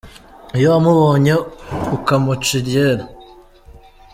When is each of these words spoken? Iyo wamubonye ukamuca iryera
Iyo 0.57 0.67
wamubonye 0.73 1.33
ukamuca 1.97 2.51
iryera 2.59 3.03